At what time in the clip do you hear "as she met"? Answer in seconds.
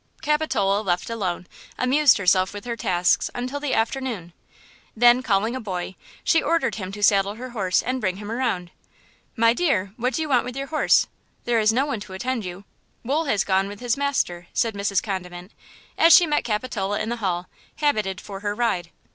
15.99-16.43